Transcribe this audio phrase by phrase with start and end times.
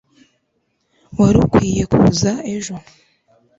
[1.17, 2.73] wari ukwiye kuza ejo